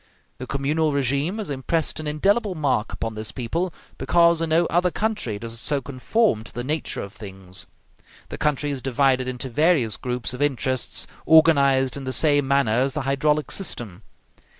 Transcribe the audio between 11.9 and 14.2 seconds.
in the same manner as the hydraulic system.